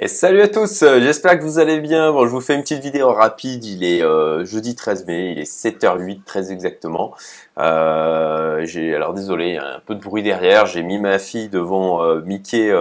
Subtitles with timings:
[0.00, 2.10] Et salut à tous, euh, j'espère que vous allez bien.
[2.10, 3.64] Bon, je vous fais une petite vidéo rapide.
[3.64, 7.14] Il est euh, jeudi 13 mai, il est 7h08 très exactement.
[7.58, 10.66] Euh, j'ai alors désolé, un peu de bruit derrière.
[10.66, 12.72] J'ai mis ma fille devant euh, Mickey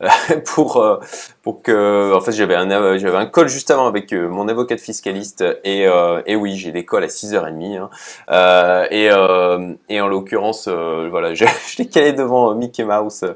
[0.46, 0.98] pour euh,
[1.44, 4.78] pour que en fait j'avais un j'avais un call juste avant avec euh, mon avocat
[4.78, 7.90] fiscaliste et euh, et oui j'ai des calls à 6h30 hein.
[8.30, 13.26] euh, et et en l'occurrence voilà je, je l'ai calé devant Mickey Mouse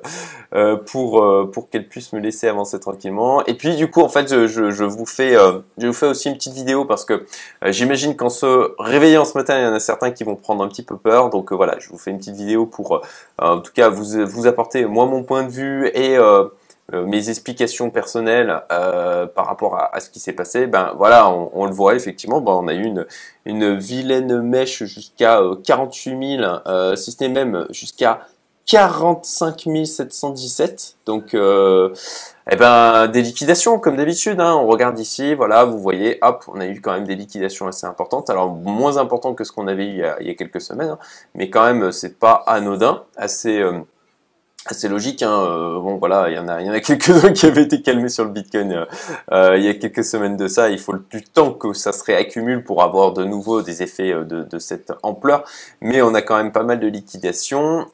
[0.87, 4.47] pour pour qu'elle puisse me laisser avancer tranquillement et puis du coup en fait je,
[4.47, 5.37] je, je vous fais
[5.77, 7.27] je vous fais aussi une petite vidéo parce que
[7.67, 10.69] j'imagine qu'en se réveillant ce matin il y en a certains qui vont prendre un
[10.69, 13.03] petit peu peur donc voilà je vous fais une petite vidéo pour
[13.39, 16.45] en tout cas vous vous apporter moi mon point de vue et euh,
[16.93, 21.51] mes explications personnelles euh, par rapport à, à ce qui s'est passé, ben voilà, on,
[21.53, 23.07] on, le voit effectivement, ben, on a eu une,
[23.45, 28.27] une vilaine mèche jusqu'à 48 000, euh, si ce n'est même jusqu'à
[28.65, 30.97] 45 717.
[31.07, 31.93] Donc, euh,
[32.51, 34.41] eh ben, des liquidations comme d'habitude.
[34.41, 34.55] Hein.
[34.55, 37.87] On regarde ici, voilà, vous voyez, hop, on a eu quand même des liquidations assez
[37.87, 38.31] importantes.
[38.31, 40.61] Alors moins importantes que ce qu'on avait eu il y, a, il y a, quelques
[40.61, 40.99] semaines, hein.
[41.35, 43.63] mais quand même, c'est pas anodin, assez
[44.75, 45.23] c'est logique.
[45.23, 47.63] Hein, euh, bon, voilà, il y en a, il y en a quelques-uns qui avaient
[47.63, 48.85] été calmés sur le Bitcoin euh,
[49.33, 50.71] euh, il y a quelques semaines de ça.
[50.71, 54.59] Il faut du temps que ça se réaccumule pour avoir de nouveau des effets de,
[54.59, 55.45] cette ampleur.
[55.81, 57.87] Mais on a quand même pas mal de liquidations.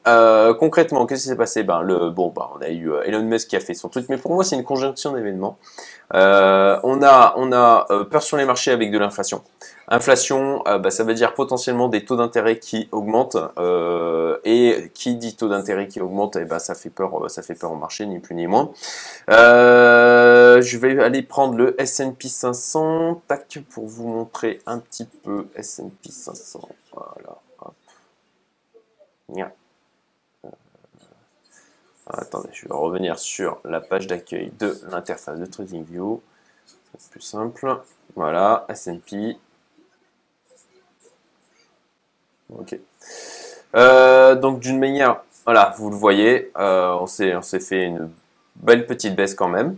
[0.59, 1.63] concrètement, qu'est-ce qui s'est passé?
[1.63, 4.17] Ben le, bon, ben, on a eu Elon Musk qui a fait son truc, mais
[4.17, 5.57] pour moi, c'est une conjonction d'événements.
[6.13, 9.43] Euh, on a, on a euh, peur sur les marchés avec de l'inflation.
[9.87, 13.37] Inflation, euh, bah, ça veut dire potentiellement des taux d'intérêt qui augmentent.
[14.43, 17.71] et qui dit taux d'intérêt qui augmente, eh ben, ça fait peur, ça fait peur
[17.71, 18.71] au marché, ni plus ni moins.
[19.27, 26.11] je vais aller prendre le S&P 500, tac, pour vous montrer un petit peu S&P
[26.11, 26.69] 500.
[26.93, 27.39] Voilà.
[32.07, 36.21] Attendez, je vais revenir sur la page d'accueil de l'interface de TradingView.
[36.97, 37.77] C'est plus simple.
[38.15, 39.37] Voilà, S&P.
[42.55, 42.77] Ok.
[43.75, 48.11] Euh, donc d'une manière, voilà, vous le voyez, euh, on s'est fait une
[48.55, 49.75] belle petite baisse quand même.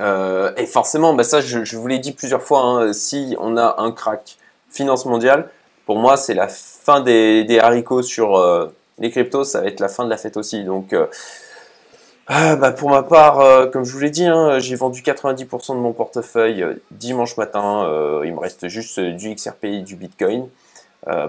[0.00, 3.76] Euh, et forcément, bah ça, je, vous l'ai dit plusieurs fois, hein, si on a
[3.78, 4.38] un crack
[4.70, 5.50] finance mondiale,
[5.84, 8.42] pour moi, c'est la fin des, des haricots sur
[8.98, 10.64] les cryptos, ça va être la fin de la fête aussi.
[10.64, 10.94] Donc
[12.30, 15.74] ah, bah pour ma part, euh, comme je vous l'ai dit, hein, j'ai vendu 90%
[15.74, 17.86] de mon portefeuille euh, dimanche matin.
[17.88, 20.48] Euh, il me reste juste du XRP et du Bitcoin.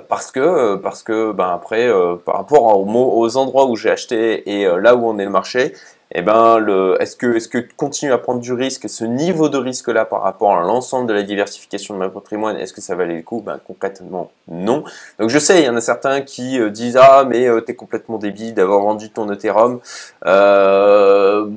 [0.09, 1.89] parce que, parce que ben après,
[2.25, 2.85] par rapport aux,
[3.21, 5.73] aux endroits où j'ai acheté et là où on est le marché,
[6.12, 6.66] eh ben,
[7.00, 10.56] est-ce que, est-ce que continuer à prendre du risque, ce niveau de risque-là par rapport
[10.58, 13.42] à l'ensemble de la diversification de ma patrimoine, est-ce que ça valait le coup?
[13.46, 14.84] Ben, concrètement, non.
[15.20, 17.75] Donc, je sais, il y en a certains qui euh, disent, ah, mais euh, t'es
[17.75, 19.80] complètement débile d'avoir vendu ton Ethereum.
[20.25, 21.47] Euh,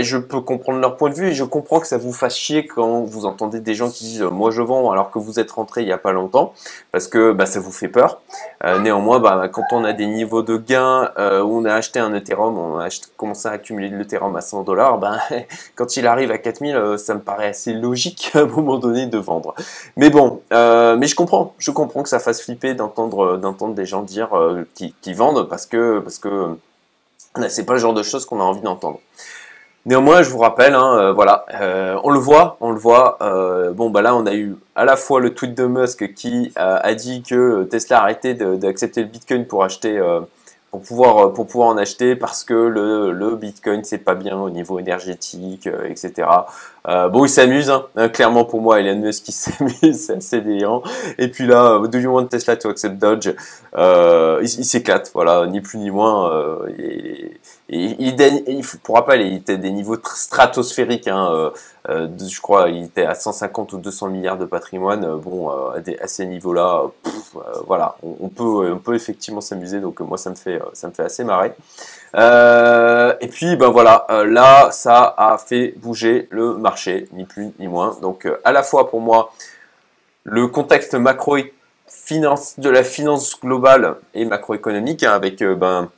[0.00, 2.66] je peux comprendre leur point de vue et je comprends que ça vous fasse chier
[2.66, 5.50] quand vous entendez des gens qui disent euh, moi je vends alors que vous êtes
[5.50, 6.52] rentré il n'y a pas longtemps
[6.92, 8.20] parce que bah, ça vous fait peur.
[8.64, 12.00] Euh, néanmoins, bah, quand on a des niveaux de gains euh, où on a acheté
[12.00, 15.18] un Ethereum, on a commencé à accumuler de l'Ethereum à 100 dollars, bah,
[15.76, 19.18] quand il arrive à 4000, ça me paraît assez logique à un moment donné de
[19.18, 19.54] vendre.
[19.96, 24.02] Mais bon, mais je comprends, je comprends que ça fasse flipper d'entendre d'entendre des gens
[24.02, 24.30] dire
[24.74, 26.56] qui, qui, vendent parce que parce que
[27.48, 29.00] c'est pas le genre de choses qu'on a envie d'entendre.
[29.86, 33.18] Néanmoins, je vous rappelle, hein, euh, voilà, euh, on le voit, on le voit.
[33.20, 36.52] Euh, bon, bah là, on a eu à la fois le tweet de Musk qui
[36.56, 40.02] a dit que Tesla arrêtait d'accepter le Bitcoin pour acheter,
[40.72, 44.50] pour pouvoir, pour pouvoir en acheter parce que le, le Bitcoin c'est pas bien au
[44.50, 46.28] niveau énergétique, etc.
[46.84, 48.08] bon, il s'amuse, hein.
[48.08, 50.82] clairement pour moi, Elon Musk qui s'amuse, c'est assez délirant.
[51.16, 53.28] Et puis là, do you want Tesla to accept Dodge?
[53.76, 56.58] Il, il s'éclate, voilà, ni plus ni moins.
[56.76, 57.38] Et
[57.68, 61.08] il, pour rappel, il était des niveaux stratosphériques.
[61.08, 61.50] Hein, euh,
[61.88, 65.04] euh je crois il était à 150 ou 200 milliards de patrimoine.
[65.04, 66.84] Euh, bon, euh, à, des, à, ces niveaux-là,
[67.66, 69.80] voilà, on, peut, on peut effectivement s'amuser.
[69.80, 71.52] Donc moi, ça me fait, ça me fait assez marrer.
[72.14, 77.96] et puis, ben voilà, là, ça a fait bouger le marché, ni plus ni moins.
[78.00, 79.32] Donc, à la fois pour moi,
[80.22, 81.36] le contexte macro
[81.88, 85.88] finance de la finance globale et macroéconomique, hein, avec ben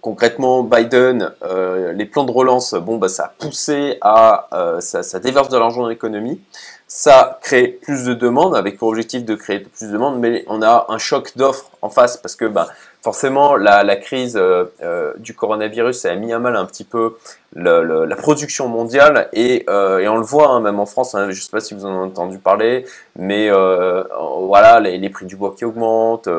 [0.00, 5.18] Concrètement, Biden, euh, les plans de relance, bon, bah, ça a poussé à, euh, ça,
[5.18, 6.40] déverse de l'argent dans l'économie.
[6.88, 10.62] Ça crée plus de demandes, avec pour objectif de créer plus de demandes, mais on
[10.62, 12.68] a un choc d'offres en face parce que, bah,
[13.04, 17.18] forcément, la, crise euh, euh, du coronavirus, a mis à mal un petit peu
[17.54, 21.14] la production mondiale et, euh, on le voit, hein, même en France.
[21.14, 25.26] Hein, je ne sais pas si vous en avez entendu parler, mais voilà, les, prix
[25.26, 26.30] du bois qui augmentent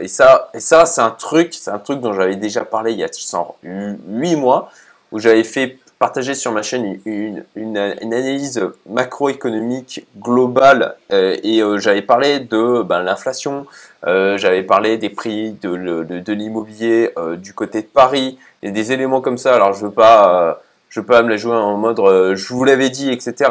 [0.00, 3.04] et ça, ça, c'est un truc, c'est un truc dont j'avais déjà parlé il y
[3.04, 3.10] a
[3.62, 4.70] 8 mois
[5.12, 12.40] où j'avais fait partagé sur ma chaîne une, une, analyse macroéconomique globale et j'avais parlé
[12.40, 13.66] de ben, l'inflation,
[14.04, 19.38] j'avais parlé des prix de, de, l'immobilier du côté de Paris et des éléments comme
[19.38, 19.54] ça.
[19.54, 20.60] Alors je veux pas
[20.90, 21.98] je peux pas me la jouer en mode
[22.34, 23.50] je vous l'avais dit, etc.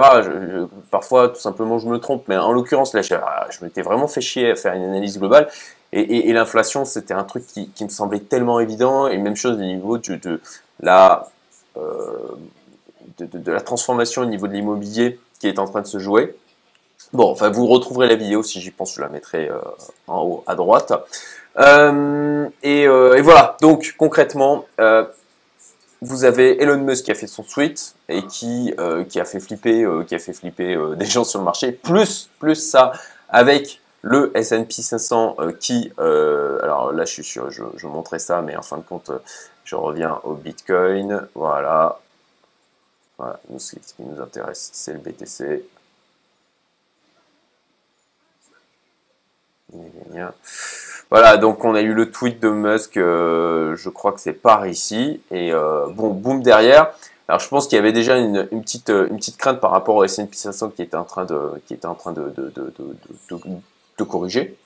[0.92, 3.16] parfois, tout simplement, je me trompe, mais en l'occurrence, là, je,
[3.50, 5.48] je m'étais vraiment fait chier à faire une analyse globale.
[5.98, 9.08] Et, l'inflation, c'était un truc qui, me semblait tellement évident.
[9.08, 10.42] Et même chose au niveau de,
[10.82, 11.30] la,
[11.78, 12.38] euh,
[13.20, 16.36] de, la transformation au niveau de l'immobilier qui est en train de se jouer.
[17.14, 19.60] Bon, enfin, vous retrouverez la vidéo si j'y pense, je la mettrai euh,
[20.08, 20.92] en haut à droite.
[21.58, 24.66] Euh, et, voilà, donc concrètement,
[26.02, 28.74] vous avez Elon Musk qui a fait son tweet et qui,
[29.08, 31.72] qui a fait flipper, qui a fait flipper des gens sur le marché.
[31.72, 32.92] Plus, plus ça,
[33.30, 38.44] avec le S&P 500 euh, qui, alors là je suis sûr, je, je, montrais ça,
[38.44, 39.12] mais en fin de compte,
[39.66, 42.00] je reviens au Bitcoin, voilà.
[43.18, 45.66] Voilà, ce qui nous intéresse, c'est le BTC.
[51.10, 55.22] Voilà, donc on a eu le tweet de Musk, je crois que c'est par ici,
[55.32, 56.94] et bon, boum derrière.
[57.28, 60.04] Alors je pense qu'il y avait déjà une, petite, une petite crainte par rapport au
[60.04, 64.58] S&P 500 qui était en train de, qui était en train de, de, corriger.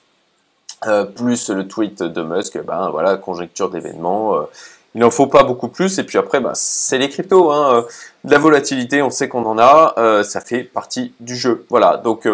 [0.86, 4.46] Euh, plus le tweet de Musk, ben voilà, conjecture d'événements.
[4.90, 5.98] Euh, il n'en faut pas beaucoup plus.
[5.98, 7.50] Et puis après, ben, c'est les cryptos.
[7.50, 7.82] Hein, euh,
[8.24, 10.22] la volatilité, on sait qu'on en a.
[10.24, 11.64] ça fait partie du jeu.
[11.70, 11.96] Voilà.
[11.96, 12.28] Donc,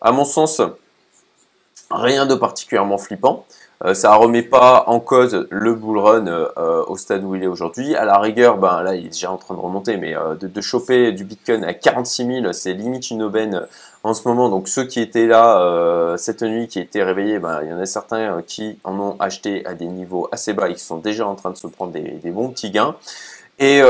[0.00, 0.60] à mon sens,
[1.90, 3.46] rien de particulièrement flippant.
[3.84, 7.46] Euh, ça remet pas en cause le bull run euh, au stade où il est
[7.46, 7.94] aujourd'hui.
[7.94, 10.46] À la rigueur, ben là, il est déjà en train de remonter, mais euh, de,
[10.46, 13.66] de, choper du Bitcoin à 46 000, c'est limite une aubaine
[14.02, 14.48] en ce moment.
[14.48, 17.86] Donc ceux qui étaient là cette nuit, qui étaient réveillés, ben, il y en a
[17.86, 21.50] certains qui en ont acheté à des niveaux assez bas, ils sont déjà en train
[21.50, 22.96] de se prendre des, des bons petits gains.
[23.58, 23.82] Et,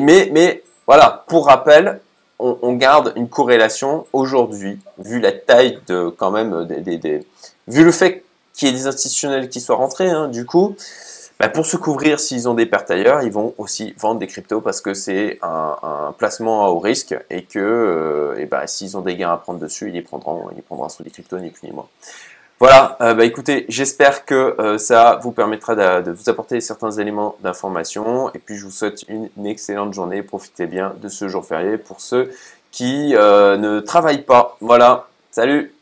[0.00, 2.00] mais, mais voilà, pour rappel,
[2.38, 7.26] on, on garde une corrélation aujourd'hui, vu la taille de quand même des, des, des
[7.68, 8.24] vu le fait
[8.60, 10.10] qu'il y des institutionnels qui soient rentrés.
[10.10, 10.76] Hein, du coup,
[11.38, 14.60] bah, pour se couvrir, s'ils ont des pertes ailleurs, ils vont aussi vendre des cryptos
[14.60, 19.16] parce que c'est un, placement à haut risque et que euh, bah, s'ils ont des
[19.16, 21.72] gains à prendre dessus, ils les prendront, ils prendront sur des cryptos ni plus ni
[21.72, 21.88] moins.
[22.58, 27.36] Voilà, euh, bah écoutez, j'espère que euh, ça vous permettra de, vous apporter certains éléments
[27.42, 28.30] d'information.
[28.34, 30.22] Et puis je vous souhaite une, excellente journée.
[30.22, 32.30] Profitez bien de ce jour férié pour ceux
[32.70, 34.58] qui ne travaillent pas.
[34.60, 35.72] Voilà, salut